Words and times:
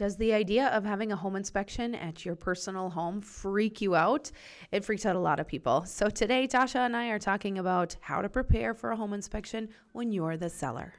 Does 0.00 0.16
the 0.16 0.32
idea 0.32 0.68
of 0.68 0.82
having 0.82 1.12
a 1.12 1.16
home 1.16 1.36
inspection 1.36 1.94
at 1.94 2.24
your 2.24 2.34
personal 2.34 2.88
home 2.88 3.20
freak 3.20 3.82
you 3.82 3.94
out? 3.94 4.30
It 4.72 4.82
freaks 4.82 5.04
out 5.04 5.14
a 5.14 5.18
lot 5.18 5.38
of 5.38 5.46
people. 5.46 5.84
So 5.84 6.08
today, 6.08 6.48
Tasha 6.48 6.76
and 6.76 6.96
I 6.96 7.08
are 7.08 7.18
talking 7.18 7.58
about 7.58 7.96
how 8.00 8.22
to 8.22 8.30
prepare 8.30 8.72
for 8.72 8.92
a 8.92 8.96
home 8.96 9.12
inspection 9.12 9.68
when 9.92 10.10
you're 10.10 10.38
the 10.38 10.48
seller. 10.48 10.94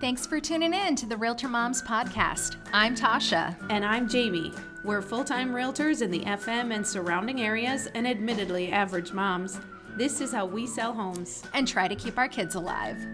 Thanks 0.00 0.26
for 0.26 0.38
tuning 0.38 0.72
in 0.72 0.94
to 0.94 1.06
the 1.06 1.16
Realtor 1.16 1.48
Moms 1.48 1.82
podcast. 1.82 2.54
I'm 2.72 2.94
Tasha. 2.94 3.56
And 3.68 3.84
I'm 3.84 4.08
Jamie. 4.08 4.52
We're 4.84 5.02
full 5.02 5.24
time 5.24 5.50
realtors 5.50 6.02
in 6.02 6.12
the 6.12 6.20
FM 6.20 6.72
and 6.72 6.86
surrounding 6.86 7.40
areas, 7.40 7.88
and 7.96 8.06
admittedly 8.06 8.70
average 8.70 9.10
moms. 9.10 9.58
This 9.96 10.20
is 10.20 10.30
how 10.30 10.46
we 10.46 10.68
sell 10.68 10.92
homes 10.92 11.42
and 11.52 11.66
try 11.66 11.88
to 11.88 11.96
keep 11.96 12.16
our 12.16 12.28
kids 12.28 12.54
alive. 12.54 13.04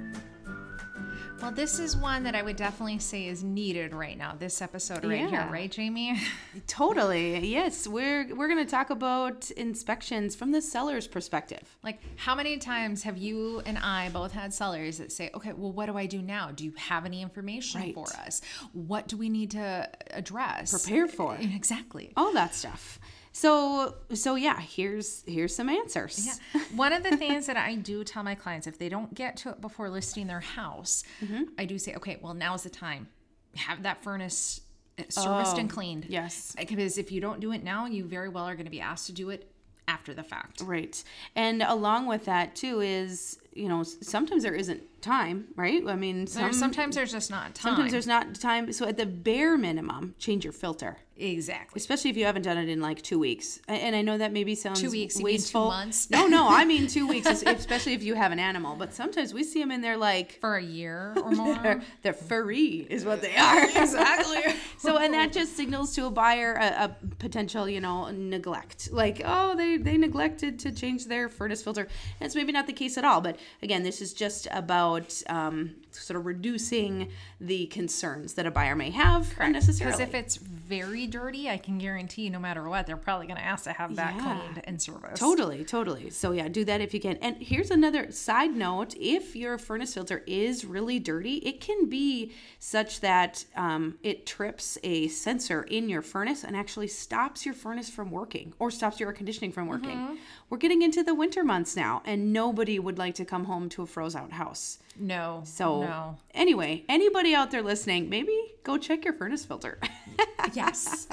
Well, 1.40 1.50
this 1.52 1.78
is 1.78 1.96
one 1.96 2.22
that 2.22 2.34
I 2.34 2.42
would 2.42 2.56
definitely 2.56 2.98
say 2.98 3.26
is 3.26 3.44
needed 3.44 3.92
right 3.92 4.16
now. 4.16 4.34
This 4.38 4.62
episode 4.62 5.04
right 5.04 5.20
yeah. 5.20 5.28
here, 5.28 5.48
right, 5.52 5.70
Jamie? 5.70 6.18
Totally. 6.66 7.46
Yes, 7.46 7.86
we're 7.86 8.34
we're 8.34 8.48
going 8.48 8.64
to 8.64 8.70
talk 8.70 8.90
about 8.90 9.50
inspections 9.50 10.34
from 10.34 10.52
the 10.52 10.62
seller's 10.62 11.06
perspective. 11.06 11.76
Like, 11.82 12.00
how 12.16 12.34
many 12.34 12.56
times 12.56 13.02
have 13.02 13.18
you 13.18 13.60
and 13.66 13.76
I 13.76 14.08
both 14.08 14.32
had 14.32 14.54
sellers 14.54 14.98
that 14.98 15.12
say, 15.12 15.30
"Okay, 15.34 15.52
well, 15.52 15.72
what 15.72 15.86
do 15.86 15.98
I 15.98 16.06
do 16.06 16.22
now? 16.22 16.50
Do 16.50 16.64
you 16.64 16.72
have 16.76 17.04
any 17.04 17.20
information 17.20 17.80
right. 17.80 17.94
for 17.94 18.06
us? 18.16 18.40
What 18.72 19.08
do 19.08 19.16
we 19.16 19.28
need 19.28 19.50
to 19.50 19.90
address? 20.12 20.70
Prepare 20.70 21.08
for?" 21.08 21.36
Exactly. 21.38 22.12
All 22.16 22.32
that 22.32 22.54
stuff. 22.54 22.98
So 23.34 23.96
so 24.14 24.36
yeah, 24.36 24.60
here's 24.60 25.24
here's 25.26 25.54
some 25.54 25.68
answers. 25.68 26.24
Yeah. 26.54 26.62
One 26.74 26.92
of 26.92 27.02
the 27.02 27.16
things 27.16 27.46
that 27.46 27.56
I 27.56 27.74
do 27.74 28.04
tell 28.04 28.22
my 28.22 28.36
clients 28.36 28.68
if 28.68 28.78
they 28.78 28.88
don't 28.88 29.12
get 29.12 29.36
to 29.38 29.50
it 29.50 29.60
before 29.60 29.90
listing 29.90 30.28
their 30.28 30.40
house, 30.40 31.02
mm-hmm. 31.20 31.42
I 31.58 31.64
do 31.64 31.76
say, 31.76 31.94
okay, 31.96 32.16
well 32.22 32.32
now's 32.32 32.62
the 32.62 32.70
time. 32.70 33.08
Have 33.56 33.82
that 33.82 34.02
furnace 34.04 34.60
serviced 35.08 35.56
oh, 35.56 35.58
and 35.58 35.68
cleaned. 35.68 36.06
Yes. 36.08 36.54
Because 36.56 36.96
if 36.96 37.10
you 37.10 37.20
don't 37.20 37.40
do 37.40 37.50
it 37.52 37.64
now, 37.64 37.86
you 37.86 38.04
very 38.04 38.28
well 38.28 38.44
are 38.44 38.54
going 38.54 38.66
to 38.66 38.70
be 38.70 38.80
asked 38.80 39.06
to 39.06 39.12
do 39.12 39.30
it 39.30 39.50
after 39.88 40.14
the 40.14 40.22
fact. 40.22 40.60
Right. 40.60 41.02
And 41.34 41.60
along 41.60 42.06
with 42.06 42.26
that 42.26 42.54
too 42.54 42.80
is, 42.80 43.38
you 43.54 43.68
know, 43.68 43.82
sometimes 43.82 44.42
there 44.42 44.54
isn't 44.54 44.82
time, 45.00 45.46
right? 45.54 45.86
I 45.86 45.94
mean, 45.94 46.26
some, 46.26 46.52
sometimes 46.52 46.96
there's 46.96 47.12
just 47.12 47.30
not 47.30 47.54
time. 47.54 47.74
Sometimes 47.74 47.92
there's 47.92 48.06
not 48.06 48.34
time. 48.34 48.72
So 48.72 48.86
at 48.86 48.96
the 48.96 49.06
bare 49.06 49.56
minimum, 49.56 50.14
change 50.18 50.44
your 50.44 50.52
filter. 50.52 50.98
Exactly. 51.16 51.78
Especially 51.78 52.10
if 52.10 52.16
you 52.16 52.24
haven't 52.24 52.42
done 52.42 52.58
it 52.58 52.68
in 52.68 52.80
like 52.80 53.00
two 53.00 53.20
weeks. 53.20 53.60
And 53.68 53.94
I 53.94 54.02
know 54.02 54.18
that 54.18 54.32
maybe 54.32 54.56
sounds 54.56 54.80
two 54.80 54.90
weeks, 54.90 55.20
wasteful. 55.20 55.66
two 55.66 55.68
months. 55.68 56.10
no, 56.10 56.26
no, 56.26 56.48
I 56.50 56.64
mean 56.64 56.88
two 56.88 57.06
weeks, 57.06 57.28
especially 57.28 57.92
if 57.92 58.02
you 58.02 58.14
have 58.14 58.32
an 58.32 58.40
animal. 58.40 58.74
But 58.74 58.94
sometimes 58.94 59.32
we 59.32 59.44
see 59.44 59.60
them 59.60 59.70
in 59.70 59.80
there 59.80 59.96
like 59.96 60.40
for 60.40 60.56
a 60.56 60.62
year 60.62 61.14
or 61.22 61.30
more. 61.30 61.54
they're, 61.62 61.82
they're, 62.02 62.12
furry, 62.12 62.86
is 62.90 63.04
what 63.04 63.22
they 63.22 63.36
are. 63.36 63.64
exactly. 63.64 64.54
so, 64.78 64.98
and 64.98 65.14
that 65.14 65.32
just 65.32 65.56
signals 65.56 65.94
to 65.94 66.06
a 66.06 66.10
buyer 66.10 66.54
a, 66.54 66.84
a, 66.84 66.96
potential, 67.20 67.68
you 67.68 67.80
know, 67.80 68.10
neglect. 68.10 68.90
Like, 68.90 69.22
oh, 69.24 69.54
they 69.54 69.76
they 69.76 69.96
neglected 69.96 70.58
to 70.60 70.72
change 70.72 71.06
their 71.06 71.28
furnace 71.28 71.62
filter. 71.62 71.86
That's 72.18 72.34
maybe 72.34 72.50
not 72.50 72.66
the 72.66 72.72
case 72.72 72.98
at 72.98 73.04
all. 73.04 73.20
But 73.20 73.38
again, 73.62 73.82
this 73.82 74.00
is 74.00 74.12
just 74.12 74.46
about 74.50 75.22
um, 75.28 75.74
sort 75.94 76.18
of 76.18 76.26
reducing 76.26 77.08
the 77.40 77.66
concerns 77.66 78.34
that 78.34 78.46
a 78.46 78.50
buyer 78.50 78.74
may 78.74 78.90
have 78.90 79.24
Correct. 79.30 79.40
unnecessarily. 79.48 79.96
Because 79.96 80.08
if 80.08 80.14
it's 80.14 80.36
very 80.36 81.06
dirty, 81.06 81.48
I 81.48 81.56
can 81.56 81.78
guarantee 81.78 82.30
no 82.30 82.38
matter 82.38 82.68
what, 82.68 82.86
they're 82.86 82.96
probably 82.96 83.26
going 83.26 83.38
to 83.38 83.44
ask 83.44 83.64
to 83.64 83.72
have 83.72 83.96
that 83.96 84.14
yeah. 84.16 84.22
cleaned 84.22 84.60
and 84.64 84.80
serviced. 84.80 85.16
Totally, 85.16 85.64
totally. 85.64 86.10
So 86.10 86.32
yeah, 86.32 86.48
do 86.48 86.64
that 86.64 86.80
if 86.80 86.94
you 86.94 87.00
can. 87.00 87.16
And 87.18 87.36
here's 87.36 87.70
another 87.70 88.10
side 88.12 88.54
note: 88.56 88.94
if 88.98 89.36
your 89.36 89.58
furnace 89.58 89.94
filter 89.94 90.22
is 90.26 90.64
really 90.64 90.98
dirty, 90.98 91.36
it 91.36 91.60
can 91.60 91.88
be 91.88 92.32
such 92.58 93.00
that 93.00 93.44
um, 93.56 93.98
it 94.02 94.26
trips 94.26 94.78
a 94.82 95.08
sensor 95.08 95.62
in 95.62 95.88
your 95.88 96.02
furnace 96.02 96.44
and 96.44 96.56
actually 96.56 96.88
stops 96.88 97.44
your 97.44 97.54
furnace 97.54 97.90
from 97.90 98.10
working 98.10 98.52
or 98.58 98.70
stops 98.70 98.98
your 98.98 99.10
air 99.10 99.12
conditioning 99.12 99.52
from 99.52 99.68
working. 99.68 99.96
Mm-hmm. 99.96 100.14
We're 100.50 100.58
getting 100.58 100.82
into 100.82 101.02
the 101.02 101.14
winter 101.14 101.44
months 101.44 101.76
now, 101.76 102.02
and 102.04 102.32
nobody 102.32 102.78
would 102.78 102.98
like 102.98 103.14
to 103.16 103.24
come 103.24 103.44
home 103.44 103.68
to 103.70 103.82
a 103.82 103.86
froze 103.86 104.16
out 104.16 104.32
house. 104.32 104.78
No. 104.98 105.42
So 105.44 105.82
no. 105.84 106.16
anyway, 106.32 106.84
anybody 106.88 107.34
out 107.34 107.50
there 107.50 107.62
listening, 107.62 108.08
maybe 108.08 108.38
go 108.62 108.78
check 108.78 109.04
your 109.04 109.14
furnace 109.14 109.44
filter. 109.44 109.78
yes. 110.52 111.06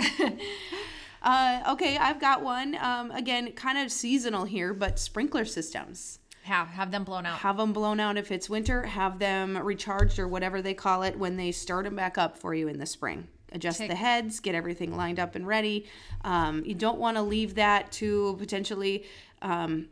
uh, 1.21 1.63
okay, 1.69 1.97
I've 1.97 2.19
got 2.19 2.41
one. 2.41 2.77
Um, 2.79 3.11
again, 3.11 3.51
kind 3.53 3.77
of 3.77 3.91
seasonal 3.91 4.45
here, 4.45 4.73
but 4.73 4.99
sprinkler 4.99 5.45
systems. 5.45 6.19
Have 6.43 6.69
have 6.69 6.89
them 6.89 7.03
blown 7.03 7.25
out. 7.25 7.37
Have 7.39 7.57
them 7.57 7.71
blown 7.71 7.99
out 7.99 8.17
if 8.17 8.31
it's 8.31 8.49
winter. 8.49 8.83
Have 8.83 9.19
them 9.19 9.57
recharged 9.57 10.17
or 10.17 10.27
whatever 10.27 10.61
they 10.61 10.73
call 10.73 11.03
it 11.03 11.17
when 11.17 11.37
they 11.37 11.51
start 11.51 11.85
them 11.85 11.95
back 11.95 12.17
up 12.17 12.37
for 12.37 12.55
you 12.55 12.67
in 12.67 12.79
the 12.79 12.85
spring. 12.87 13.27
Adjust 13.51 13.79
Take. 13.79 13.89
the 13.89 13.95
heads, 13.95 14.39
get 14.39 14.55
everything 14.55 14.95
lined 14.95 15.19
up 15.19 15.35
and 15.35 15.45
ready. 15.45 15.85
Um, 16.23 16.63
you 16.65 16.73
don't 16.73 16.99
want 16.99 17.17
to 17.17 17.21
leave 17.21 17.55
that 17.55 17.91
to 17.93 18.35
potentially 18.39 19.05
um, 19.41 19.87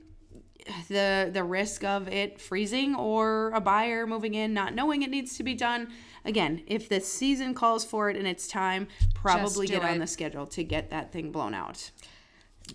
the 0.87 1.29
the 1.31 1.43
risk 1.43 1.83
of 1.83 2.07
it 2.07 2.39
freezing 2.39 2.95
or 2.95 3.51
a 3.51 3.61
buyer 3.61 4.05
moving 4.05 4.33
in 4.33 4.53
not 4.53 4.73
knowing 4.73 5.01
it 5.01 5.09
needs 5.09 5.37
to 5.37 5.43
be 5.43 5.53
done 5.53 5.87
again 6.25 6.61
if 6.67 6.89
the 6.89 6.99
season 6.99 7.53
calls 7.53 7.85
for 7.85 8.09
it 8.09 8.17
and 8.17 8.27
it's 8.27 8.47
time 8.47 8.87
probably 9.13 9.67
get 9.67 9.83
it. 9.83 9.89
on 9.89 9.99
the 9.99 10.07
schedule 10.07 10.45
to 10.45 10.63
get 10.63 10.89
that 10.89 11.11
thing 11.11 11.31
blown 11.31 11.53
out 11.53 11.91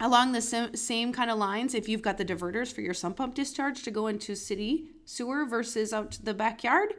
along 0.01 0.33
the 0.33 0.41
same, 0.41 0.75
same 0.75 1.13
kind 1.13 1.31
of 1.31 1.39
lines 1.39 1.75
if 1.75 1.89
you've 1.89 2.03
got 2.03 2.19
the 2.19 2.25
diverters 2.25 2.73
for 2.73 2.81
your 2.81 2.95
sump 2.95 3.17
pump 3.17 3.35
discharge 3.35 3.83
to 3.83 3.91
go 3.91 4.07
into 4.07 4.35
city 4.35 4.87
sewer 5.05 5.45
versus 5.45 5.93
out 5.93 6.13
to 6.13 6.25
the 6.25 6.35
backyard 6.35 6.95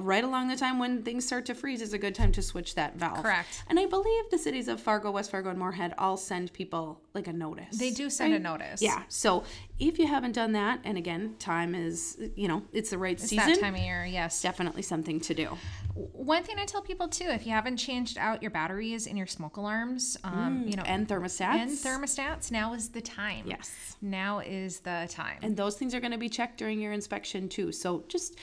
right 0.00 0.24
along 0.24 0.48
the 0.48 0.56
time 0.56 0.78
when 0.78 1.02
things 1.02 1.26
start 1.26 1.46
to 1.46 1.54
freeze 1.54 1.80
is 1.80 1.92
a 1.92 1.98
good 1.98 2.14
time 2.14 2.32
to 2.32 2.42
switch 2.42 2.74
that 2.74 2.96
valve. 2.96 3.22
Correct. 3.22 3.62
And 3.68 3.78
I 3.78 3.86
believe 3.86 4.24
the 4.30 4.38
cities 4.38 4.68
of 4.68 4.80
Fargo, 4.80 5.10
West 5.10 5.30
Fargo, 5.30 5.50
and 5.50 5.58
Moorhead 5.58 5.94
all 5.98 6.16
send 6.16 6.52
people 6.52 7.00
like 7.14 7.28
a 7.28 7.32
notice. 7.32 7.78
They 7.78 7.90
do 7.90 8.10
send 8.10 8.32
right? 8.32 8.40
a 8.40 8.42
notice. 8.42 8.82
Yeah. 8.82 9.02
So 9.08 9.44
if 9.78 9.98
you 9.98 10.06
haven't 10.06 10.32
done 10.32 10.52
that, 10.52 10.80
and 10.84 10.98
again, 10.98 11.36
time 11.38 11.74
is, 11.74 12.18
you 12.34 12.48
know, 12.48 12.62
it's 12.72 12.90
the 12.90 12.98
right 12.98 13.18
season. 13.18 13.38
it's 13.38 13.46
season. 13.46 13.60
that 13.60 13.66
time 13.66 13.74
of 13.74 13.80
year, 13.80 14.04
yes. 14.04 14.42
Definitely 14.42 14.82
something 14.82 15.20
to 15.20 15.34
do. 15.34 15.56
One 15.94 16.42
thing 16.42 16.58
I 16.58 16.64
tell 16.64 16.82
people 16.82 17.08
too, 17.08 17.28
if 17.28 17.46
you 17.46 17.52
haven't 17.52 17.76
changed 17.76 18.18
out 18.18 18.42
your 18.42 18.50
batteries 18.50 19.06
in 19.06 19.16
your 19.16 19.26
smoke 19.26 19.56
alarms, 19.56 20.16
um, 20.24 20.64
mm, 20.64 20.70
you 20.70 20.76
know, 20.76 20.82
and 20.82 21.08
thermostats, 21.08 21.54
and 21.54 21.70
thermostats, 21.70 22.50
now 22.50 22.74
is 22.74 22.90
the 22.90 23.00
time. 23.00 23.44
Yes. 23.46 23.96
Now 24.02 24.40
is 24.40 24.80
the 24.80 25.06
time. 25.10 25.38
And 25.42 25.56
those 25.56 25.76
things 25.76 25.94
are 25.94 26.00
going 26.00 26.12
to 26.12 26.18
be 26.18 26.28
checked 26.28 26.58
during 26.58 26.80
your 26.80 26.92
inspection 26.92 27.48
too. 27.48 27.72
So 27.72 28.04
just 28.08 28.36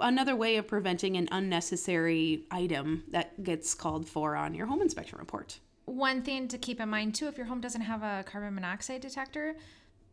another 0.00 0.36
way 0.36 0.56
of 0.56 0.66
preventing 0.66 1.16
an 1.16 1.28
unnecessary 1.32 2.44
item 2.50 3.04
that 3.10 3.42
gets 3.42 3.74
called 3.74 4.08
for 4.08 4.36
on 4.36 4.54
your 4.54 4.66
home 4.66 4.82
inspection 4.82 5.18
report. 5.18 5.58
One 5.84 6.22
thing 6.22 6.48
to 6.48 6.58
keep 6.58 6.80
in 6.80 6.88
mind 6.88 7.14
too, 7.14 7.28
if 7.28 7.36
your 7.36 7.46
home 7.46 7.60
doesn't 7.60 7.80
have 7.80 8.02
a 8.02 8.24
carbon 8.24 8.54
monoxide 8.54 9.00
detector, 9.00 9.56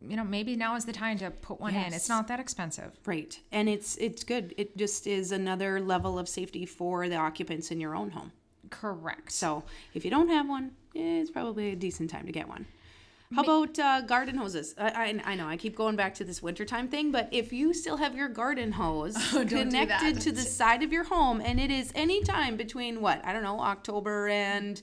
you 0.00 0.16
know 0.16 0.24
maybe 0.24 0.56
now 0.56 0.76
is 0.76 0.84
the 0.84 0.92
time 0.92 1.18
to 1.18 1.30
put 1.30 1.60
one 1.60 1.74
yes. 1.74 1.88
in. 1.88 1.94
It's 1.94 2.08
not 2.08 2.28
that 2.28 2.40
expensive. 2.40 2.98
Right. 3.04 3.38
And 3.52 3.68
it's 3.68 3.96
it's 3.96 4.24
good. 4.24 4.54
It 4.56 4.76
just 4.76 5.06
is 5.06 5.30
another 5.30 5.80
level 5.80 6.18
of 6.18 6.28
safety 6.28 6.66
for 6.66 7.08
the 7.08 7.16
occupants 7.16 7.70
in 7.70 7.80
your 7.80 7.94
own 7.94 8.10
home. 8.10 8.32
Correct. 8.70 9.30
So 9.30 9.62
if 9.94 10.04
you 10.04 10.10
don't 10.10 10.28
have 10.28 10.48
one 10.48 10.72
it's 10.94 11.30
probably 11.30 11.70
a 11.70 11.76
decent 11.76 12.10
time 12.10 12.26
to 12.26 12.32
get 12.32 12.48
one 12.48 12.66
how 13.34 13.42
about 13.44 13.78
uh, 13.78 14.00
garden 14.02 14.36
hoses? 14.36 14.74
I, 14.76 15.20
I, 15.24 15.32
I, 15.32 15.34
know 15.36 15.46
I 15.46 15.56
keep 15.56 15.76
going 15.76 15.94
back 15.94 16.14
to 16.16 16.24
this 16.24 16.42
wintertime 16.42 16.88
thing, 16.88 17.12
but 17.12 17.28
if 17.30 17.52
you 17.52 17.72
still 17.72 17.96
have 17.96 18.16
your 18.16 18.28
garden 18.28 18.72
hose 18.72 19.14
oh, 19.34 19.44
connected 19.46 20.20
to 20.22 20.32
the 20.32 20.40
side 20.40 20.82
of 20.82 20.92
your 20.92 21.04
home 21.04 21.40
and 21.40 21.60
it 21.60 21.70
is 21.70 21.92
any 21.94 22.24
time 22.24 22.56
between 22.56 23.00
what, 23.00 23.24
I 23.24 23.32
don't 23.32 23.44
know, 23.44 23.60
October 23.60 24.28
and 24.28 24.82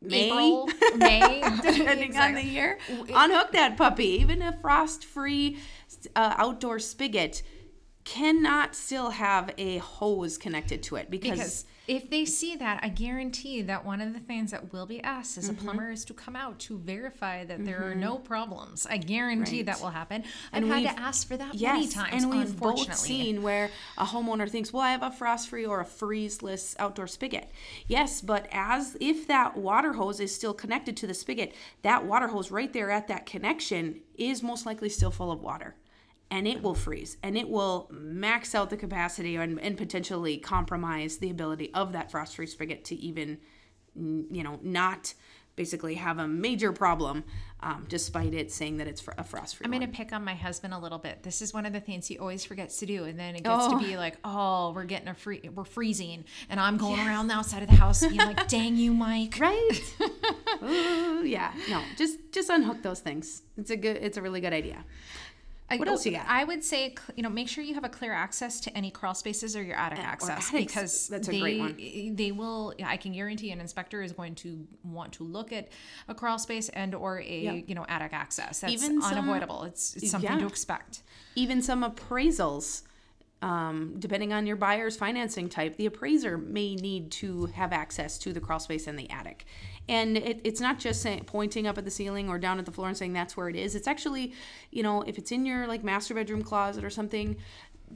May, 0.00 0.30
April, 0.30 0.68
May, 0.96 1.42
depending 1.62 2.08
exactly. 2.08 2.20
on 2.20 2.34
the 2.34 2.50
year, 2.50 2.78
unhook 3.14 3.52
that 3.52 3.76
puppy. 3.76 4.20
Even 4.20 4.40
a 4.40 4.52
frost 4.52 5.04
free 5.04 5.58
uh, 6.16 6.34
outdoor 6.38 6.78
spigot 6.78 7.42
cannot 8.04 8.74
still 8.74 9.10
have 9.10 9.50
a 9.58 9.78
hose 9.78 10.38
connected 10.38 10.82
to 10.84 10.96
it 10.96 11.10
because, 11.10 11.30
because 11.30 11.64
if 11.86 12.08
they 12.08 12.24
see 12.24 12.56
that, 12.56 12.80
I 12.82 12.88
guarantee 12.88 13.60
that 13.62 13.84
one 13.84 14.00
of 14.00 14.14
the 14.14 14.20
things 14.20 14.52
that 14.52 14.72
will 14.72 14.86
be 14.86 15.02
asked 15.02 15.36
as 15.36 15.50
mm-hmm. 15.50 15.58
a 15.58 15.62
plumber 15.62 15.90
is 15.90 16.04
to 16.06 16.14
come 16.14 16.34
out 16.34 16.58
to 16.60 16.78
verify 16.78 17.44
that 17.44 17.58
mm-hmm. 17.58 17.66
there 17.66 17.86
are 17.86 17.90
mm-hmm. 17.90 18.00
no 18.00 18.16
problems. 18.16 18.86
I 18.88 18.96
guarantee 18.96 19.58
right. 19.58 19.66
that 19.66 19.80
will 19.80 19.90
happen. 19.90 20.24
I've 20.52 20.66
had 20.66 20.82
to 20.82 21.00
ask 21.00 21.28
for 21.28 21.36
that 21.36 21.54
yes, 21.54 21.74
many 21.74 21.88
times. 21.88 22.24
And 22.24 22.32
we've 22.32 22.58
both 22.58 22.94
seen 22.94 23.42
where 23.42 23.70
a 23.98 24.04
homeowner 24.04 24.48
thinks, 24.48 24.72
"Well, 24.72 24.82
I 24.82 24.92
have 24.92 25.02
a 25.02 25.10
frost-free 25.10 25.66
or 25.66 25.80
a 25.80 25.84
freezeless 25.84 26.74
outdoor 26.78 27.06
spigot." 27.06 27.50
Yes, 27.86 28.20
but 28.20 28.48
as 28.50 28.96
if 29.00 29.26
that 29.28 29.56
water 29.56 29.92
hose 29.92 30.20
is 30.20 30.34
still 30.34 30.54
connected 30.54 30.96
to 30.98 31.06
the 31.06 31.14
spigot, 31.14 31.54
that 31.82 32.04
water 32.06 32.28
hose 32.28 32.50
right 32.50 32.72
there 32.72 32.90
at 32.90 33.08
that 33.08 33.26
connection 33.26 34.00
is 34.16 34.42
most 34.42 34.64
likely 34.64 34.88
still 34.88 35.10
full 35.10 35.30
of 35.30 35.42
water 35.42 35.74
and 36.30 36.48
it 36.48 36.62
will 36.62 36.74
freeze 36.74 37.16
and 37.22 37.36
it 37.36 37.48
will 37.48 37.88
max 37.90 38.54
out 38.54 38.70
the 38.70 38.76
capacity 38.76 39.36
and, 39.36 39.60
and 39.60 39.76
potentially 39.76 40.36
compromise 40.36 41.18
the 41.18 41.30
ability 41.30 41.72
of 41.74 41.92
that 41.92 42.10
frost 42.10 42.36
free 42.36 42.46
spigot 42.46 42.84
to 42.84 42.94
even 42.96 43.38
you 43.94 44.42
know 44.42 44.58
not 44.62 45.14
basically 45.56 45.94
have 45.94 46.18
a 46.18 46.26
major 46.26 46.72
problem 46.72 47.24
um, 47.60 47.86
despite 47.88 48.34
it 48.34 48.52
saying 48.52 48.76
that 48.78 48.86
it's 48.86 49.00
for 49.00 49.14
a 49.16 49.24
frost 49.24 49.56
free. 49.56 49.64
I'm 49.64 49.70
going 49.70 49.80
to 49.82 49.96
pick 49.96 50.12
on 50.12 50.24
my 50.24 50.34
husband 50.34 50.74
a 50.74 50.78
little 50.78 50.98
bit. 50.98 51.22
This 51.22 51.40
is 51.40 51.54
one 51.54 51.64
of 51.64 51.72
the 51.72 51.80
things 51.80 52.06
he 52.06 52.18
always 52.18 52.44
forgets 52.44 52.78
to 52.80 52.86
do. 52.86 53.04
And 53.04 53.18
then 53.18 53.36
it 53.36 53.44
gets 53.44 53.64
oh. 53.66 53.78
to 53.78 53.84
be 53.84 53.96
like, 53.96 54.16
oh, 54.24 54.72
we're 54.74 54.84
getting 54.84 55.08
a 55.08 55.14
free, 55.14 55.48
we're 55.54 55.64
freezing. 55.64 56.24
And 56.50 56.60
I'm 56.60 56.76
going 56.76 56.96
yes. 56.96 57.06
around 57.06 57.28
the 57.28 57.34
outside 57.34 57.62
of 57.62 57.70
the 57.70 57.76
house 57.76 58.00
being 58.00 58.16
like, 58.16 58.48
dang 58.48 58.76
you, 58.76 58.92
Mike. 58.92 59.38
Right. 59.40 59.80
Ooh, 60.62 61.24
yeah. 61.24 61.52
No, 61.70 61.82
just, 61.96 62.18
just 62.32 62.50
unhook 62.50 62.82
those 62.82 63.00
things. 63.00 63.42
It's 63.56 63.70
a 63.70 63.76
good, 63.76 63.96
it's 63.96 64.18
a 64.18 64.22
really 64.22 64.40
good 64.40 64.52
idea. 64.52 64.84
What 65.70 65.88
else 65.88 66.04
you 66.04 66.12
got? 66.12 66.26
I 66.28 66.44
would 66.44 66.62
say, 66.62 66.94
you 67.16 67.22
know, 67.22 67.30
make 67.30 67.48
sure 67.48 67.64
you 67.64 67.74
have 67.74 67.84
a 67.84 67.88
clear 67.88 68.12
access 68.12 68.60
to 68.60 68.76
any 68.76 68.90
crawl 68.90 69.14
spaces 69.14 69.56
or 69.56 69.62
your 69.62 69.76
attic 69.76 69.98
access 69.98 70.50
because 70.50 71.08
that's 71.08 71.28
a 71.28 71.30
they, 71.30 71.40
great 71.40 71.58
one. 71.58 72.16
They 72.16 72.32
will. 72.32 72.74
I 72.84 72.96
can 72.96 73.12
guarantee 73.12 73.50
an 73.50 73.60
inspector 73.60 74.02
is 74.02 74.12
going 74.12 74.34
to 74.36 74.66
want 74.84 75.12
to 75.14 75.24
look 75.24 75.52
at 75.52 75.68
a 76.08 76.14
crawl 76.14 76.38
space 76.38 76.68
and 76.68 76.94
or 76.94 77.18
a 77.20 77.40
yep. 77.40 77.64
you 77.66 77.74
know 77.74 77.86
attic 77.88 78.12
access. 78.12 78.60
That's 78.60 78.72
Even 78.72 79.02
unavoidable. 79.02 79.60
Some, 79.60 79.68
it's, 79.68 79.96
it's 79.96 80.10
something 80.10 80.32
yeah. 80.32 80.38
to 80.38 80.46
expect. 80.46 81.02
Even 81.34 81.62
some 81.62 81.82
appraisals. 81.82 82.82
Um, 83.42 83.96
depending 83.98 84.32
on 84.32 84.46
your 84.46 84.56
buyer's 84.56 84.96
financing 84.96 85.50
type, 85.50 85.76
the 85.76 85.84
appraiser 85.84 86.38
may 86.38 86.76
need 86.76 87.10
to 87.12 87.46
have 87.46 87.74
access 87.74 88.16
to 88.18 88.32
the 88.32 88.40
crawl 88.40 88.58
space 88.58 88.86
and 88.86 88.98
the 88.98 89.10
attic. 89.10 89.44
And 89.88 90.16
it, 90.16 90.40
it's 90.44 90.60
not 90.60 90.78
just 90.78 91.02
saying, 91.02 91.24
pointing 91.26 91.66
up 91.66 91.76
at 91.76 91.84
the 91.84 91.90
ceiling 91.90 92.28
or 92.28 92.38
down 92.38 92.58
at 92.58 92.64
the 92.64 92.72
floor 92.72 92.88
and 92.88 92.96
saying 92.96 93.12
that's 93.12 93.36
where 93.36 93.48
it 93.48 93.56
is. 93.56 93.74
It's 93.74 93.86
actually, 93.86 94.32
you 94.70 94.82
know, 94.82 95.02
if 95.02 95.18
it's 95.18 95.30
in 95.30 95.44
your 95.44 95.66
like 95.66 95.84
master 95.84 96.14
bedroom 96.14 96.42
closet 96.42 96.84
or 96.84 96.90
something, 96.90 97.36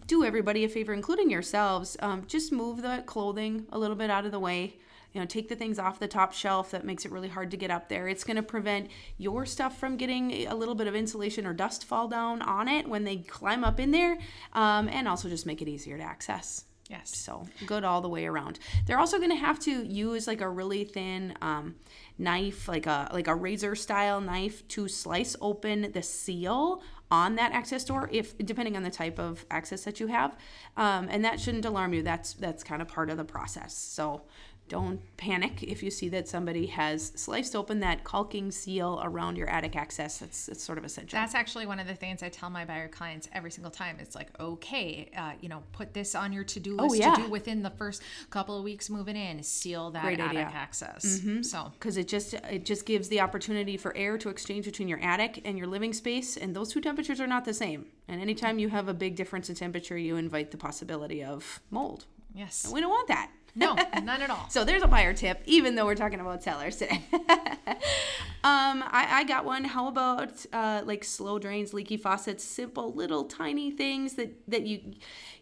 do 0.07 0.25
everybody 0.25 0.65
a 0.65 0.69
favor, 0.69 0.93
including 0.93 1.31
yourselves. 1.31 1.97
Um, 2.01 2.25
just 2.27 2.53
move 2.53 2.83
the 2.83 3.03
clothing 3.07 3.67
a 3.73 3.79
little 3.79 3.97
bit 3.97 4.11
out 4.11 4.27
of 4.27 4.33
the 4.33 4.39
way. 4.39 4.77
You 5.15 5.21
know, 5.21 5.27
take 5.27 5.49
the 5.49 5.57
things 5.57 5.79
off 5.79 5.99
the 5.99 6.07
top 6.07 6.35
shelf 6.35 6.71
that 6.73 6.85
makes 6.85 7.07
it 7.07 7.11
really 7.11 7.29
hard 7.29 7.51
to 7.53 7.57
get 7.57 7.71
up 7.71 7.89
there. 7.89 8.07
It's 8.09 8.25
going 8.25 8.37
to 8.37 8.43
prevent 8.43 8.91
your 9.17 9.47
stuff 9.47 9.79
from 9.79 9.97
getting 9.97 10.47
a 10.47 10.55
little 10.55 10.75
bit 10.75 10.87
of 10.87 10.95
insulation 10.95 11.47
or 11.47 11.55
dust 11.55 11.87
fall 11.87 12.09
down 12.09 12.43
on 12.43 12.69
it 12.69 12.87
when 12.87 13.05
they 13.05 13.17
climb 13.17 13.65
up 13.65 13.81
in 13.81 13.91
there, 13.91 14.19
um, 14.53 14.87
and 14.89 15.09
also 15.09 15.31
just 15.31 15.47
make 15.47 15.63
it 15.63 15.69
easier 15.69 15.97
to 15.97 16.05
access. 16.05 16.65
Yes. 16.89 17.15
So 17.17 17.47
good 17.67 17.85
all 17.85 18.01
the 18.01 18.09
way 18.09 18.25
around. 18.25 18.59
They're 18.87 18.99
also 18.99 19.19
going 19.19 19.31
to 19.31 19.37
have 19.37 19.59
to 19.61 19.85
use 19.85 20.27
like 20.27 20.41
a 20.41 20.49
really 20.49 20.85
thin 20.85 21.35
um, 21.43 21.75
knife, 22.17 22.67
like 22.67 22.87
a 22.87 23.11
like 23.13 23.29
a 23.29 23.35
razor 23.35 23.75
style 23.75 24.23
knife, 24.23 24.67
to 24.69 24.89
slice 24.89 25.37
open 25.41 25.93
the 25.93 26.03
seal 26.03 26.83
on 27.11 27.37
that 27.37 27.53
access 27.53 27.85
door, 27.85 28.09
if 28.11 28.37
depending 28.39 28.77
on 28.77 28.83
the 28.83 28.91
type 28.91 29.19
of 29.19 29.45
access 29.51 29.85
that 29.85 30.01
you 30.01 30.07
have, 30.07 30.37
um, 30.77 31.09
and 31.11 31.25
that 31.25 31.41
shouldn't 31.41 31.65
alarm 31.67 31.93
you. 31.93 32.03
That's 32.03 32.33
that's 32.35 32.65
kind 32.65 32.81
of 32.81 32.89
part 32.89 33.11
of 33.11 33.19
the 33.19 33.25
process. 33.25 33.75
So 33.75 34.23
don't 34.69 35.01
panic 35.17 35.63
if 35.63 35.83
you 35.83 35.91
see 35.91 36.09
that 36.11 36.29
somebody 36.29 36.67
has 36.67 37.13
sliced 37.17 37.57
open 37.57 37.81
that 37.81 38.05
caulking 38.05 38.51
seal 38.51 39.01
around 39.03 39.37
your 39.37 39.49
attic 39.49 39.77
access. 39.77 40.19
That's, 40.19 40.47
that's 40.47 40.63
sort 40.63 40.79
of 40.79 40.85
essential. 40.85 41.19
That's 41.19 41.35
actually 41.35 41.67
one 41.67 41.81
of 41.81 41.87
the 41.87 41.95
things 41.95 42.23
I 42.23 42.29
tell 42.29 42.51
my 42.51 42.65
buyer 42.65 42.89
clients 42.89 43.29
every 43.33 43.51
single 43.51 43.71
time. 43.71 43.97
It's 44.01 44.15
like, 44.15 44.29
okay, 44.41 45.11
uh, 45.17 45.33
you 45.41 45.49
know, 45.49 45.63
put 45.73 45.95
this 45.95 46.15
on 46.15 46.33
your 46.33 46.45
to 46.45 46.61
do 46.61 46.77
oh, 46.79 46.85
list 46.85 47.03
oh, 47.03 47.07
yeah. 47.07 47.15
to 47.15 47.23
do 47.23 47.31
within 47.31 47.63
the 47.63 47.71
first 47.71 48.03
couple 48.31 48.57
of 48.57 48.65
weeks 48.65 48.91
moving 48.91 49.17
in. 49.17 49.43
Seal 49.43 49.91
that 49.91 50.03
Great 50.03 50.21
attic 50.21 50.39
idea. 50.39 50.53
access. 50.55 51.21
Mm-hmm. 51.21 51.43
So 51.43 51.73
because 51.79 51.97
it 51.97 52.09
just 52.09 52.35
it 52.35 52.65
just 52.65 52.87
gives 52.87 53.09
the 53.09 53.21
opportunity 53.21 53.77
for 53.77 53.97
air 53.97 54.19
to 54.19 54.29
exchange 54.29 54.65
between 54.67 54.89
your 54.89 55.01
attic 55.01 55.43
and 55.45 55.59
your 55.59 55.67
living 55.67 55.93
space, 55.93 56.37
and 56.37 56.55
those 56.55 56.71
two 56.73 56.81
temperatures 56.81 57.21
are 57.21 57.27
not 57.27 57.45
the 57.45 57.55
same. 57.55 57.87
And 58.07 58.21
anytime 58.21 58.59
you 58.59 58.69
have 58.69 58.89
a 58.89 58.95
big 58.95 59.17
difference 59.17 59.49
in 59.49 59.55
temperature, 59.55 59.99
you 59.99 60.17
invite 60.17 60.51
the 60.51 60.57
possibility 60.57 61.23
of 61.23 61.61
mold. 61.71 62.07
Yes. 62.35 62.65
And 62.65 62.73
we 62.73 62.81
don't 62.81 62.91
want 62.91 63.09
that. 63.09 63.31
No, 63.59 63.75
none 64.05 64.23
at 64.23 64.31
all. 64.31 64.47
so 64.51 64.65
there's 64.65 64.83
a 64.83 64.87
buyer 64.87 65.13
tip, 65.13 65.43
even 65.45 65.75
though 65.75 65.85
we're 65.85 65.97
talking 65.97 66.21
about 66.21 66.43
sellers 66.43 66.77
today. 66.77 67.03
um, 67.13 68.85
I, 68.87 69.09
I, 69.11 69.25
got 69.25 69.45
one. 69.45 69.65
How 69.65 69.89
about 69.89 70.47
uh, 70.53 70.83
like 70.85 71.03
slow 71.03 71.41
drains, 71.41 71.75
leaky 71.75 71.97
faucets, 71.97 72.45
simple 72.45 72.93
little 72.93 73.25
tiny 73.25 73.73
things 73.73 74.15
that 74.15 74.33
that 74.47 74.63
you 74.63 74.95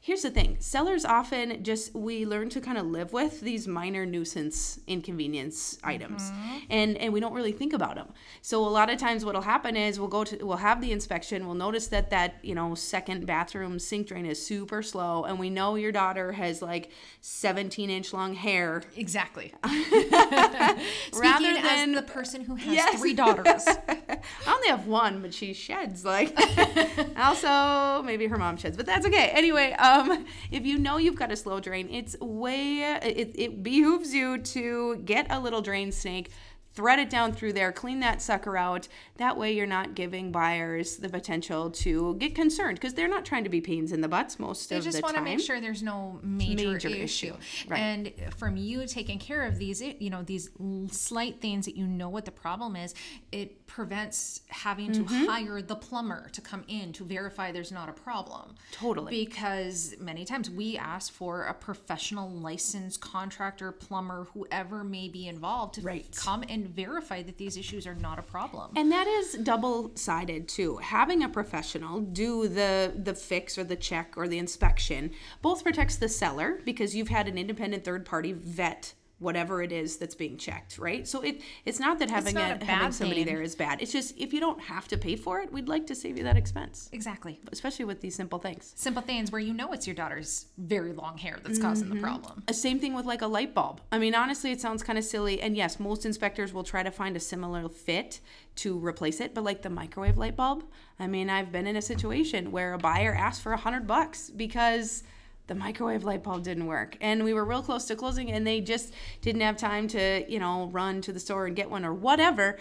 here's 0.06 0.22
the 0.22 0.30
thing. 0.30 0.56
Sellers 0.60 1.04
often 1.04 1.64
just 1.64 1.92
we 1.92 2.24
learn 2.24 2.48
to 2.50 2.60
kind 2.60 2.78
of 2.78 2.86
live 2.86 3.12
with 3.12 3.40
these 3.40 3.66
minor 3.66 4.06
nuisance 4.06 4.78
inconvenience 4.86 5.78
items. 5.82 6.30
Mm-hmm. 6.30 6.58
and 6.70 6.96
and 6.98 7.12
we 7.12 7.18
don't 7.18 7.32
really 7.32 7.52
think 7.52 7.72
about 7.72 7.96
them 7.96 8.08
so 8.40 8.64
a 8.64 8.68
lot 8.68 8.88
of 8.88 8.98
times 8.98 9.24
what'll 9.24 9.42
happen 9.42 9.76
is 9.76 9.98
we'll 9.98 10.08
go 10.08 10.22
to 10.24 10.44
we'll 10.44 10.58
have 10.58 10.80
the 10.80 10.92
inspection 10.92 11.46
we'll 11.46 11.54
notice 11.54 11.88
that 11.88 12.10
that 12.10 12.36
you 12.42 12.54
know 12.54 12.74
second 12.74 13.26
bathroom 13.26 13.78
sink 13.78 14.06
drain 14.06 14.26
is 14.26 14.44
super 14.44 14.82
slow 14.82 15.24
and 15.24 15.38
we 15.38 15.50
know 15.50 15.74
your 15.74 15.92
daughter 15.92 16.32
has 16.32 16.62
like 16.62 16.90
17 17.26 17.90
inch 17.90 18.12
long 18.12 18.34
hair. 18.34 18.84
Exactly. 18.96 19.52
Rather 19.64 21.54
than 21.60 21.92
the 21.92 22.04
person 22.06 22.42
who 22.42 22.54
has 22.54 22.74
yes. 22.74 23.00
three 23.00 23.14
daughters 23.14 23.66
i 24.46 24.52
only 24.52 24.68
have 24.68 24.86
one 24.86 25.22
but 25.22 25.32
she 25.32 25.52
sheds 25.52 26.04
like 26.04 26.36
also 27.16 28.02
maybe 28.02 28.26
her 28.26 28.36
mom 28.36 28.56
sheds 28.56 28.76
but 28.76 28.86
that's 28.86 29.06
okay. 29.06 29.28
Anyway 29.34 29.72
um, 29.72 30.24
if 30.50 30.64
you 30.64 30.78
know 30.78 30.96
you've 30.96 31.16
got 31.16 31.32
a 31.32 31.36
slow 31.36 31.60
drain, 31.60 31.88
it's 31.90 32.18
way 32.20 32.80
it, 33.02 33.32
it 33.34 33.62
behooves 33.62 34.14
you 34.14 34.38
to 34.38 34.96
get 35.04 35.26
a 35.30 35.38
little 35.40 35.62
drain 35.62 35.92
snake 35.92 36.30
thread 36.76 36.98
it 36.98 37.10
down 37.10 37.32
through 37.32 37.54
there, 37.54 37.72
clean 37.72 38.00
that 38.00 38.20
sucker 38.22 38.56
out. 38.56 38.86
That 39.16 39.36
way, 39.36 39.54
you're 39.54 39.66
not 39.66 39.94
giving 39.94 40.30
buyers 40.30 40.98
the 40.98 41.08
potential 41.08 41.70
to 41.70 42.14
get 42.16 42.34
concerned 42.34 42.78
because 42.78 42.94
they're 42.94 43.08
not 43.08 43.24
trying 43.24 43.44
to 43.44 43.50
be 43.50 43.62
pains 43.62 43.92
in 43.92 44.02
the 44.02 44.08
butts 44.08 44.38
most 44.38 44.68
they 44.68 44.76
of 44.76 44.84
the 44.84 44.90
time. 44.90 44.92
They 44.92 45.00
just 45.00 45.02
want 45.02 45.16
to 45.16 45.22
make 45.22 45.40
sure 45.40 45.60
there's 45.60 45.82
no 45.82 46.20
major, 46.22 46.72
major 46.72 46.88
issue. 46.88 47.00
issue. 47.00 47.34
Right. 47.66 47.78
And 47.78 48.12
from 48.36 48.56
you 48.56 48.86
taking 48.86 49.18
care 49.18 49.42
of 49.44 49.58
these, 49.58 49.80
you 49.80 50.10
know, 50.10 50.22
these 50.22 50.50
slight 50.90 51.40
things 51.40 51.64
that 51.64 51.76
you 51.76 51.86
know 51.86 52.10
what 52.10 52.26
the 52.26 52.30
problem 52.30 52.76
is, 52.76 52.94
it 53.32 53.66
prevents 53.66 54.42
having 54.48 54.92
to 54.92 55.00
mm-hmm. 55.00 55.24
hire 55.26 55.62
the 55.62 55.76
plumber 55.76 56.28
to 56.30 56.40
come 56.40 56.64
in 56.68 56.92
to 56.92 57.04
verify 57.04 57.52
there's 57.52 57.72
not 57.72 57.88
a 57.88 57.92
problem. 57.92 58.54
Totally. 58.72 59.24
Because 59.24 59.94
many 59.98 60.26
times 60.26 60.50
we 60.50 60.76
ask 60.76 61.12
for 61.12 61.44
a 61.44 61.54
professional 61.54 62.30
licensed 62.30 63.00
contractor, 63.00 63.72
plumber, 63.72 64.26
whoever 64.34 64.84
may 64.84 65.08
be 65.08 65.26
involved 65.26 65.74
to 65.74 65.80
right. 65.80 66.06
come 66.14 66.44
and 66.48 66.65
verify 66.66 67.22
that 67.22 67.38
these 67.38 67.56
issues 67.56 67.86
are 67.86 67.94
not 67.94 68.18
a 68.18 68.22
problem. 68.22 68.72
And 68.76 68.90
that 68.92 69.06
is 69.06 69.34
double-sided 69.34 70.48
too. 70.48 70.76
Having 70.78 71.22
a 71.22 71.28
professional 71.28 72.00
do 72.00 72.48
the 72.48 72.92
the 72.96 73.14
fix 73.14 73.56
or 73.58 73.64
the 73.64 73.76
check 73.76 74.14
or 74.16 74.28
the 74.28 74.38
inspection 74.38 75.12
both 75.42 75.62
protects 75.62 75.96
the 75.96 76.08
seller 76.08 76.60
because 76.64 76.94
you've 76.94 77.08
had 77.08 77.28
an 77.28 77.38
independent 77.38 77.84
third 77.84 78.04
party 78.04 78.32
vet 78.32 78.94
whatever 79.18 79.62
it 79.62 79.72
is 79.72 79.96
that's 79.96 80.14
being 80.14 80.36
checked, 80.36 80.78
right? 80.78 81.08
So 81.08 81.22
it 81.22 81.40
it's 81.64 81.80
not 81.80 81.98
that 82.00 82.10
having 82.10 82.34
not 82.34 82.62
a, 82.62 82.62
a 82.62 82.64
having 82.66 82.92
somebody 82.92 83.24
thing. 83.24 83.34
there 83.34 83.42
is 83.42 83.54
bad. 83.54 83.80
It's 83.80 83.92
just 83.92 84.16
if 84.18 84.32
you 84.32 84.40
don't 84.40 84.60
have 84.60 84.88
to 84.88 84.98
pay 84.98 85.16
for 85.16 85.40
it, 85.40 85.52
we'd 85.52 85.68
like 85.68 85.86
to 85.86 85.94
save 85.94 86.18
you 86.18 86.24
that 86.24 86.36
expense. 86.36 86.90
Exactly. 86.92 87.40
Especially 87.50 87.86
with 87.86 88.00
these 88.00 88.14
simple 88.14 88.38
things. 88.38 88.72
Simple 88.76 89.02
things 89.02 89.32
where 89.32 89.40
you 89.40 89.54
know 89.54 89.72
it's 89.72 89.86
your 89.86 89.96
daughter's 89.96 90.46
very 90.58 90.92
long 90.92 91.16
hair 91.16 91.38
that's 91.42 91.58
mm-hmm. 91.58 91.68
causing 91.68 91.88
the 91.88 91.94
mm-hmm. 91.94 92.04
problem. 92.04 92.42
Same 92.52 92.78
thing 92.78 92.94
with 92.94 93.06
like 93.06 93.22
a 93.22 93.26
light 93.26 93.54
bulb. 93.54 93.80
I 93.90 93.98
mean, 93.98 94.14
honestly, 94.14 94.52
it 94.52 94.60
sounds 94.60 94.82
kind 94.82 94.98
of 94.98 95.04
silly 95.04 95.40
and 95.40 95.56
yes, 95.56 95.80
most 95.80 96.04
inspectors 96.04 96.52
will 96.52 96.64
try 96.64 96.82
to 96.82 96.90
find 96.90 97.16
a 97.16 97.20
similar 97.20 97.68
fit 97.68 98.20
to 98.56 98.78
replace 98.78 99.20
it, 99.20 99.34
but 99.34 99.44
like 99.44 99.62
the 99.62 99.70
microwave 99.70 100.16
light 100.16 100.36
bulb, 100.36 100.64
I 100.98 101.06
mean, 101.06 101.28
I've 101.28 101.52
been 101.52 101.66
in 101.66 101.76
a 101.76 101.82
situation 101.82 102.50
where 102.50 102.72
a 102.72 102.78
buyer 102.78 103.14
asked 103.14 103.42
for 103.42 103.52
a 103.52 103.56
100 103.56 103.86
bucks 103.86 104.30
because 104.30 105.02
the 105.46 105.54
microwave 105.54 106.04
light 106.04 106.22
bulb 106.22 106.42
didn't 106.42 106.66
work. 106.66 106.96
And 107.00 107.22
we 107.24 107.32
were 107.32 107.44
real 107.44 107.62
close 107.62 107.84
to 107.86 107.96
closing 107.96 108.32
and 108.32 108.46
they 108.46 108.60
just 108.60 108.92
didn't 109.20 109.42
have 109.42 109.56
time 109.56 109.88
to 109.88 110.24
you 110.30 110.38
know 110.38 110.68
run 110.72 111.00
to 111.02 111.12
the 111.12 111.20
store 111.20 111.46
and 111.46 111.56
get 111.56 111.70
one 111.70 111.84
or 111.84 111.94
whatever 111.94 112.58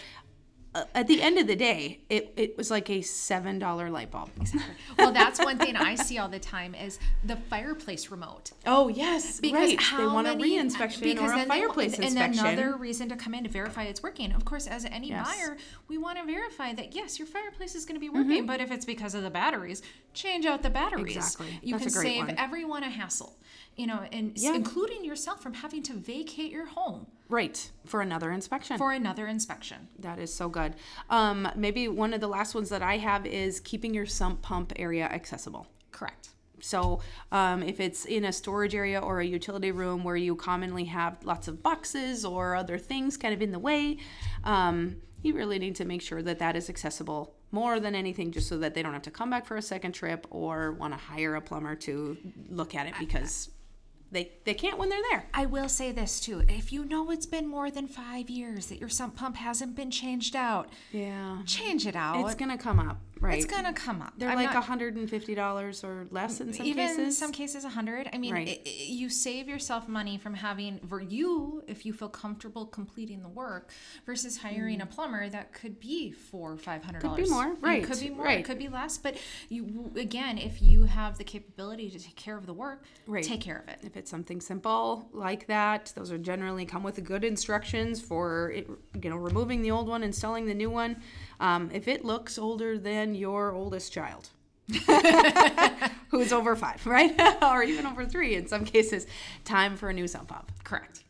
at 0.94 1.06
the 1.06 1.22
end 1.22 1.38
of 1.38 1.46
the 1.46 1.56
day, 1.56 2.00
it, 2.08 2.32
it 2.36 2.56
was 2.56 2.70
like 2.70 2.90
a 2.90 3.00
seven 3.02 3.58
dollar 3.58 3.90
light 3.90 4.10
bulb. 4.10 4.30
Exactly. 4.40 4.74
Well, 4.98 5.12
that's 5.12 5.38
one 5.38 5.58
thing 5.58 5.76
I 5.76 5.94
see 5.94 6.18
all 6.18 6.28
the 6.28 6.38
time 6.38 6.74
is 6.74 6.98
the 7.24 7.36
fireplace 7.36 8.10
remote. 8.10 8.52
Oh 8.66 8.88
yes, 8.88 9.40
because 9.40 9.74
right. 9.74 9.96
They 9.96 10.06
want 10.06 10.26
many, 10.26 10.58
a 10.58 10.62
reinspection 10.62 11.20
or 11.20 11.32
a 11.32 11.44
fireplace 11.44 11.96
they, 11.96 12.06
inspection. 12.06 12.46
And 12.46 12.58
another 12.58 12.76
reason 12.76 13.08
to 13.10 13.16
come 13.16 13.34
in 13.34 13.44
to 13.44 13.50
verify 13.50 13.84
it's 13.84 14.02
working. 14.02 14.32
Of 14.32 14.44
course, 14.44 14.66
as 14.66 14.84
any 14.86 15.10
yes. 15.10 15.26
buyer, 15.26 15.56
we 15.88 15.98
want 15.98 16.18
to 16.18 16.24
verify 16.24 16.72
that 16.74 16.94
yes, 16.94 17.18
your 17.18 17.26
fireplace 17.26 17.74
is 17.74 17.84
going 17.84 17.96
to 17.96 18.00
be 18.00 18.08
working. 18.08 18.38
Mm-hmm. 18.38 18.46
But 18.46 18.60
if 18.60 18.70
it's 18.70 18.84
because 18.84 19.14
of 19.14 19.22
the 19.22 19.30
batteries, 19.30 19.82
change 20.14 20.46
out 20.46 20.62
the 20.62 20.70
batteries. 20.70 21.16
Exactly. 21.16 21.60
You 21.62 21.78
that's 21.78 21.94
can 21.94 22.02
save 22.02 22.26
one. 22.26 22.38
everyone 22.38 22.82
a 22.82 22.90
hassle 22.90 23.36
you 23.76 23.86
know, 23.86 24.06
and 24.10 24.32
yeah. 24.36 24.54
including 24.54 25.04
yourself 25.04 25.42
from 25.42 25.54
having 25.54 25.82
to 25.84 25.92
vacate 25.92 26.50
your 26.50 26.66
home. 26.66 27.06
Right. 27.28 27.70
For 27.84 28.00
another 28.00 28.30
inspection. 28.30 28.78
For 28.78 28.92
another 28.92 29.26
inspection. 29.26 29.88
That 29.98 30.18
is 30.18 30.32
so 30.32 30.48
good. 30.48 30.74
Um, 31.10 31.48
maybe 31.56 31.88
one 31.88 32.14
of 32.14 32.20
the 32.20 32.28
last 32.28 32.54
ones 32.54 32.68
that 32.68 32.82
I 32.82 32.98
have 32.98 33.26
is 33.26 33.60
keeping 33.60 33.94
your 33.94 34.06
sump 34.06 34.42
pump 34.42 34.72
area 34.76 35.04
accessible. 35.04 35.66
Correct. 35.90 36.30
So, 36.60 37.00
um, 37.32 37.62
if 37.62 37.80
it's 37.80 38.06
in 38.06 38.24
a 38.24 38.32
storage 38.32 38.74
area 38.74 38.98
or 38.98 39.20
a 39.20 39.26
utility 39.26 39.72
room 39.72 40.04
where 40.04 40.16
you 40.16 40.34
commonly 40.36 40.84
have 40.84 41.22
lots 41.22 41.48
of 41.48 41.62
boxes 41.62 42.24
or 42.24 42.54
other 42.54 42.78
things 42.78 43.16
kind 43.16 43.34
of 43.34 43.42
in 43.42 43.52
the 43.52 43.58
way, 43.58 43.98
um, 44.44 44.96
you 45.22 45.34
really 45.34 45.58
need 45.58 45.76
to 45.76 45.84
make 45.84 46.00
sure 46.00 46.22
that 46.22 46.38
that 46.38 46.56
is 46.56 46.70
accessible 46.70 47.34
more 47.52 47.78
than 47.78 47.94
anything, 47.94 48.32
just 48.32 48.48
so 48.48 48.58
that 48.58 48.74
they 48.74 48.82
don't 48.82 48.92
have 48.92 49.02
to 49.02 49.10
come 49.10 49.30
back 49.30 49.46
for 49.46 49.56
a 49.56 49.62
second 49.62 49.92
trip 49.92 50.26
or 50.30 50.72
want 50.72 50.92
to 50.92 50.98
hire 50.98 51.36
a 51.36 51.40
plumber 51.40 51.74
to 51.74 52.16
look 52.48 52.74
at 52.74 52.86
it 52.86 52.94
because 52.98 53.50
they 54.12 54.32
they 54.44 54.54
can't 54.54 54.78
when 54.78 54.88
they're 54.88 55.02
there. 55.10 55.26
I 55.34 55.46
will 55.46 55.68
say 55.68 55.92
this 55.92 56.20
too: 56.20 56.42
if 56.48 56.72
you 56.72 56.84
know 56.84 57.10
it's 57.10 57.26
been 57.26 57.46
more 57.46 57.70
than 57.70 57.88
five 57.88 58.30
years 58.30 58.66
that 58.66 58.78
your 58.78 58.88
sump 58.88 59.16
pump 59.16 59.36
hasn't 59.36 59.74
been 59.74 59.90
changed 59.90 60.36
out, 60.36 60.68
yeah, 60.92 61.38
change 61.44 61.86
it 61.86 61.96
out. 61.96 62.24
It's 62.24 62.34
gonna 62.34 62.58
come 62.58 62.78
up, 62.78 63.00
right? 63.20 63.36
It's 63.36 63.46
gonna 63.46 63.72
come 63.72 64.02
up. 64.02 64.14
They're 64.18 64.28
I'm 64.28 64.36
like 64.36 64.50
hundred 64.50 64.96
and 64.96 65.08
fifty 65.08 65.34
dollars 65.34 65.82
or 65.84 66.06
less 66.10 66.40
in 66.40 66.52
some 66.52 66.66
even 66.66 66.84
cases. 66.84 66.98
Even 66.98 67.12
some 67.12 67.32
cases, 67.32 67.64
a 67.64 67.68
hundred. 67.68 68.08
I 68.12 68.18
mean, 68.18 68.34
right. 68.34 68.48
it, 68.48 68.62
it, 68.66 68.88
you 68.88 69.08
save 69.08 69.48
yourself 69.48 69.88
money 69.88 70.18
from 70.18 70.34
having 70.34 70.80
for 70.80 71.00
you 71.00 71.62
if 71.66 71.86
you 71.86 71.92
feel 71.92 72.08
comfortable 72.08 72.66
completing 72.66 73.22
the 73.22 73.28
work 73.28 73.70
versus 74.04 74.38
hiring 74.38 74.80
mm. 74.80 74.84
a 74.84 74.86
plumber 74.86 75.28
that 75.28 75.52
could 75.52 75.80
be 75.80 76.12
four 76.12 76.52
or 76.52 76.58
five 76.58 76.84
hundred 76.84 77.02
dollars. 77.02 77.16
Could 77.16 77.24
be 77.24 77.30
more, 77.30 77.56
right? 77.60 77.82
It 77.82 77.86
could 77.86 78.00
be 78.00 78.10
more. 78.10 78.24
Right. 78.24 78.40
It 78.40 78.44
could 78.44 78.58
be 78.58 78.68
less. 78.68 78.98
But 78.98 79.16
you 79.48 79.90
again, 79.96 80.38
if 80.38 80.60
you 80.60 80.84
have 80.84 81.18
the 81.18 81.24
capability 81.24 81.90
to 81.90 81.98
take 81.98 82.16
care 82.16 82.36
of 82.36 82.46
the 82.46 82.54
work, 82.54 82.84
right. 83.06 83.24
take 83.24 83.40
care 83.40 83.58
of 83.58 83.68
it. 83.68 83.80
If 83.82 83.96
it's 83.96 84.10
something 84.10 84.40
simple 84.40 85.08
like 85.12 85.46
that, 85.46 85.92
those 85.96 86.10
are 86.10 86.18
generally 86.18 86.66
come 86.66 86.82
with 86.82 87.02
good 87.04 87.24
instructions 87.24 88.00
for 88.00 88.50
it, 88.50 88.68
you 89.00 89.10
know 89.10 89.16
removing 89.16 89.62
the 89.62 89.70
old 89.70 89.88
one, 89.88 90.02
installing 90.02 90.46
the 90.46 90.54
new 90.54 90.70
one. 90.70 90.96
Um, 91.40 91.70
if 91.72 91.88
it 91.88 92.04
looks 92.04 92.38
older 92.38 92.78
than 92.78 93.14
your 93.14 93.52
oldest 93.52 93.92
child. 93.92 94.30
who's 96.08 96.32
over 96.32 96.56
five, 96.56 96.84
right? 96.86 97.14
or 97.42 97.62
even 97.62 97.86
over 97.86 98.04
three 98.04 98.34
in 98.34 98.46
some 98.46 98.64
cases. 98.64 99.06
Time 99.44 99.76
for 99.76 99.88
a 99.88 99.92
new 99.92 100.08
sump 100.08 100.28
pump. 100.28 100.50
Correct. 100.64 101.04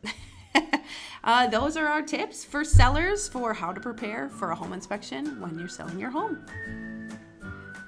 uh, 1.23 1.47
those 1.47 1.77
are 1.77 1.87
our 1.87 2.01
tips 2.01 2.43
for 2.43 2.63
sellers 2.63 3.27
for 3.27 3.53
how 3.53 3.71
to 3.71 3.81
prepare 3.81 4.29
for 4.29 4.51
a 4.51 4.55
home 4.55 4.73
inspection 4.73 5.39
when 5.41 5.57
you're 5.57 5.67
selling 5.67 5.99
your 5.99 6.11
home. 6.11 6.45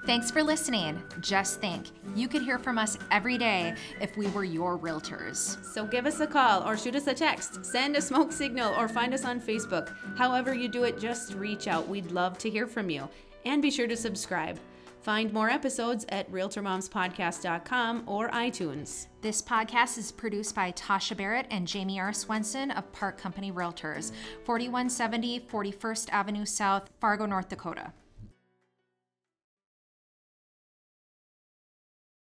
Thanks 0.09 0.31
for 0.31 0.41
listening. 0.41 0.99
Just 1.19 1.61
think, 1.61 1.85
you 2.15 2.27
could 2.27 2.41
hear 2.41 2.57
from 2.57 2.79
us 2.79 2.97
every 3.11 3.37
day 3.37 3.75
if 4.01 4.17
we 4.17 4.25
were 4.29 4.43
your 4.43 4.75
realtors. 4.75 5.63
So 5.63 5.85
give 5.85 6.07
us 6.07 6.19
a 6.19 6.25
call 6.25 6.67
or 6.67 6.75
shoot 6.75 6.95
us 6.95 7.05
a 7.05 7.13
text, 7.13 7.63
send 7.63 7.95
a 7.95 8.01
smoke 8.01 8.31
signal, 8.31 8.73
or 8.73 8.87
find 8.87 9.13
us 9.13 9.23
on 9.23 9.39
Facebook. 9.39 9.95
However, 10.17 10.51
you 10.55 10.67
do 10.67 10.85
it, 10.85 10.97
just 10.97 11.35
reach 11.35 11.67
out. 11.67 11.87
We'd 11.87 12.11
love 12.11 12.39
to 12.39 12.49
hear 12.49 12.65
from 12.65 12.89
you. 12.89 13.07
And 13.45 13.61
be 13.61 13.69
sure 13.69 13.85
to 13.85 13.95
subscribe. 13.95 14.59
Find 15.03 15.31
more 15.31 15.47
episodes 15.47 16.07
at 16.09 16.27
RealtorMomsPodcast.com 16.31 18.05
or 18.07 18.31
iTunes. 18.31 19.05
This 19.21 19.43
podcast 19.43 19.99
is 19.99 20.11
produced 20.11 20.55
by 20.55 20.71
Tasha 20.71 21.15
Barrett 21.15 21.45
and 21.51 21.67
Jamie 21.67 21.99
R. 21.99 22.13
Swenson 22.13 22.71
of 22.71 22.91
Park 22.93 23.19
Company 23.19 23.51
Realtors, 23.51 24.11
4170 24.43 25.41
41st 25.41 26.09
Avenue 26.09 26.45
South, 26.45 26.89
Fargo, 26.99 27.27
North 27.27 27.49
Dakota. 27.49 27.93